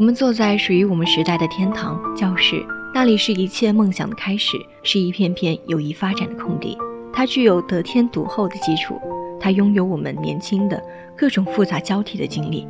[0.00, 2.64] 我们坐在属于我们时代的天堂教室，
[2.94, 6.74] 那里是一切梦想的开始，是一片片友谊发展的空地。
[7.12, 8.98] 它具有得天独厚的基础，
[9.38, 10.82] 它拥有我们年轻的
[11.14, 12.66] 各种复杂交替的经历，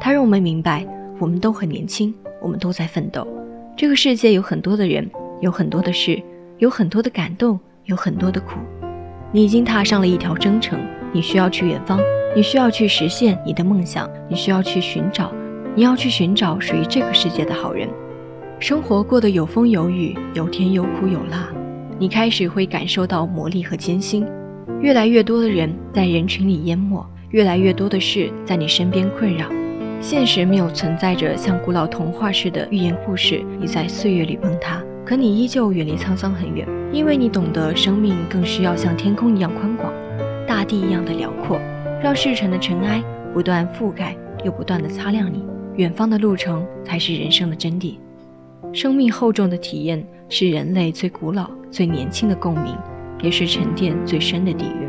[0.00, 0.84] 它让我们明白，
[1.20, 3.24] 我们都很年轻，我们都在奋斗。
[3.76, 5.08] 这个世界有很多的人，
[5.40, 6.20] 有很多的事，
[6.58, 8.58] 有很多的感动，有很多的苦。
[9.30, 10.80] 你已经踏上了一条征程，
[11.12, 12.00] 你需要去远方，
[12.34, 15.32] 你需要去实现你的梦想，你需要去寻找。
[15.76, 17.88] 你要去寻找属于这个世界的好人，
[18.60, 21.48] 生活过得有风有雨，有甜有苦有辣，
[21.98, 24.24] 你开始会感受到磨砺和艰辛。
[24.80, 29.48] 越来越多的人在人群里淹没，越来越多的事在你身边困扰。
[30.00, 39.92] 现实没有存在着像古老童话似的寓言故事，你在岁月里崩塌，可你依旧远离沧桑很远，因为你懂得生命更需要像天空一样宽广，
[40.46, 41.58] 大地一样的辽阔，
[42.00, 43.02] 让世尘的尘埃
[43.32, 45.42] 不断覆盖，又不断的擦亮你。
[45.76, 47.96] 远方的路程才是人生的真谛，
[48.72, 52.76] 生命厚重的体验是人类最古老、最年轻的共鸣，
[53.20, 54.88] 也是沉淀最深的底蕴。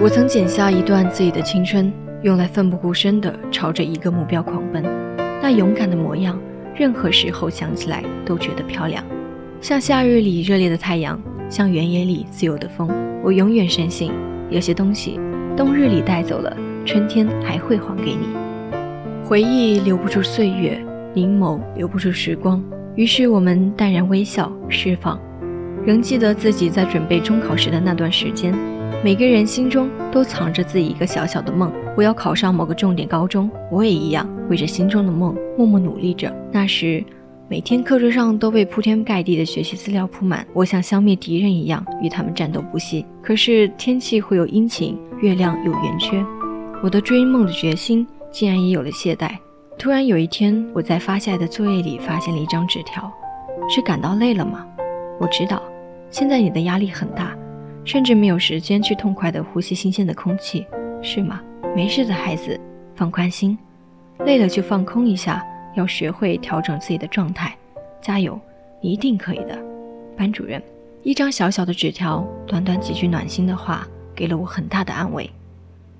[0.00, 4.82] 我曾剪下一段自己的青春，用来奋不顾身地朝着一个目标狂奔，
[5.42, 6.40] 那勇敢的模样，
[6.74, 9.04] 任何时候想起来都觉得漂亮，
[9.60, 12.90] 像夏日里热烈的太阳，像原野里自由的风。
[13.22, 14.10] 我永远深信，
[14.48, 15.20] 有些东西，
[15.54, 16.56] 冬日里带走了，
[16.86, 18.41] 春天还会还给你。
[19.32, 20.78] 回忆留不住岁月，
[21.14, 22.62] 凝眸留不住时光。
[22.96, 25.18] 于是我们淡然微笑，释放。
[25.86, 28.54] 仍记得自己在准备中考时的那段时间，
[29.02, 31.72] 每个人心中都藏着自己一个小小的梦。
[31.96, 36.30] 我要考上某个重点高中，我也一样为着心中的梦默默努力着。
[36.52, 37.02] 那时，
[37.48, 43.06] 每天课桌上都被铺天盖地的学习资料铺满，我像消灭敌人一样与他们战斗不息。
[43.22, 46.22] 可是天气会有阴晴，月亮有圆缺，
[46.82, 48.06] 我的追梦的决心。
[48.32, 49.36] 竟然也有了懈怠。
[49.78, 53.12] 突然有一天，我在发下来的作业里发现了一张纸条，
[53.68, 54.66] 是感到累了吗？
[55.20, 55.62] 我知道，
[56.10, 57.36] 现在你的压力很大，
[57.84, 60.66] 甚至没有时间去痛快地呼吸新鲜的空气，
[61.02, 61.40] 是吗？
[61.74, 62.58] 没事的，孩子，
[62.94, 63.58] 放宽心，
[64.24, 67.56] 累了就放空一下，要学会调整自己的状态，
[68.00, 68.38] 加油，
[68.80, 69.58] 你一定可以的。
[70.16, 70.62] 班主任，
[71.02, 75.28] 一张小小的纸条，短短几句暖心的话，给了我很大的安慰。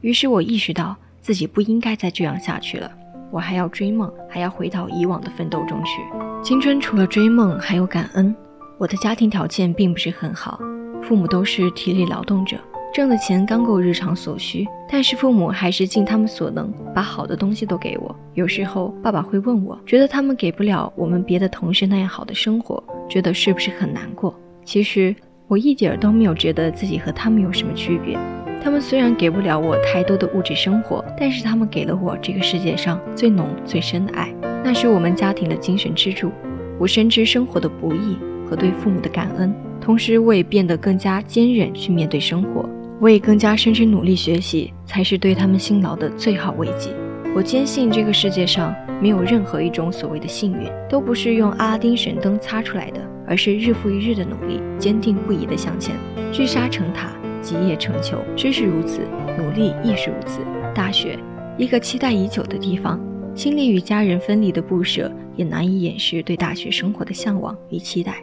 [0.03, 0.97] 于是我意识到。
[1.23, 2.91] 自己不应该再这样下去了，
[3.31, 6.03] 我还要追梦，还要回到以往的奋斗中去。
[6.43, 8.35] 青春除了追梦，还有感恩。
[8.77, 10.61] 我的家庭条件并不是很好，
[11.01, 12.57] 父母都是体力劳动者，
[12.93, 18.15] 挣的钱刚够日常所需，但是父母还是尽他们所能，把好的东西都给我。
[18.35, 24.35] 有时候爸爸会问我，觉得他们给不了我们别的同事那样好的生活，觉得是不是很难过？
[24.65, 25.15] 其实
[25.47, 28.19] 我一点儿都没有觉得自己和他们有什么区别。
[28.63, 36.31] 他们虽然给不了我太多的物质生活，但是他们给了我这个世界上最浓最深的爱，那是我们家庭的精神支柱。
[36.79, 38.17] 我深知生活的不易
[38.49, 42.65] 和对父母的感恩，同时我也变得更加坚韧去面对生活。
[43.01, 46.91] 我也更加深知努力学习才是对他们辛劳的最好慰藉。
[47.35, 55.97] 我坚信这个世界上没有任何一种所谓的幸运，都不是用阿拉丁神灯擦出来的，而是日复一日的努力，坚定不移的向前，
[56.31, 57.11] 聚沙成塔。
[57.43, 59.03] 集业成裘，知识如此，
[59.37, 60.41] 努力亦是如此。
[60.75, 61.19] 大学，
[61.59, 62.99] 一个期待已久的地方，
[63.35, 68.23] 心里与家人分离的不舍，也难以掩饰对大学生活的向往与期待。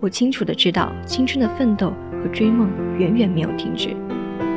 [0.00, 3.90] 我清楚的知道，青春的奋斗和追梦远远没有停止。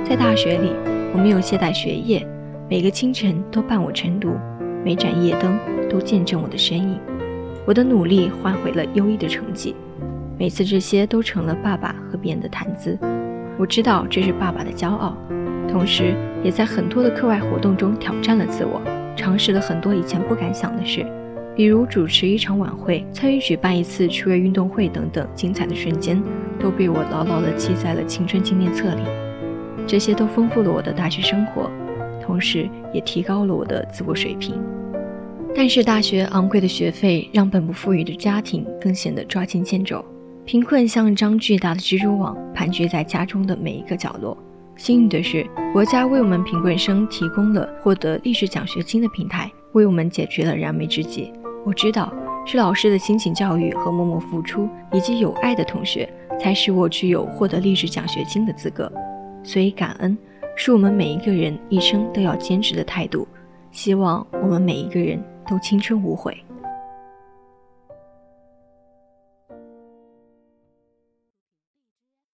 [0.04, 0.72] 在大学里，
[1.14, 2.26] 我没有懈怠学业，
[2.70, 4.34] 每个清晨都伴我晨读，
[4.84, 5.58] 每盏夜灯
[5.90, 7.00] 都见证我的身影。
[7.66, 9.76] 我的努力换回了优异的成绩，
[10.38, 12.98] 每次这些都成了爸爸和别人的谈资。
[13.60, 15.18] 我知道这是爸爸的骄傲，
[15.68, 18.82] 同时也在很多的课外活动中挑战了自我，
[19.18, 21.06] 尝试了很多以前不敢想的事，
[21.58, 26.24] 比如主持一场晚会、参与举办一次趣味运动会等等精彩的瞬间，
[26.58, 29.02] 都被我牢牢地记在了青春纪念册里。
[29.86, 31.70] 这些都丰富了我的大学生活，
[32.22, 34.56] 同时也提高了我的自我水平。
[35.54, 40.02] 但是大学昂贵的学费让本不富裕的家庭更显得抓襟见肘。
[40.50, 44.36] 贫困像一张巨大的蜘蛛网，盘踞在家中的每一个角落。
[44.76, 51.32] 幸运的是，国家为我们贫困生提供了获得历史奖学金的平台，为我们解决了燃眉之急。
[51.64, 52.12] 我知道，
[52.48, 58.92] 是老师的辛勤教育和默默付出，以及有爱的同学，才使我具有获得历史奖学金的资格。
[59.44, 60.18] 所以，感恩
[60.56, 63.28] 是我们每一个人一生都要坚持的态度。
[63.70, 66.36] 希望我们每一个人都青春无悔。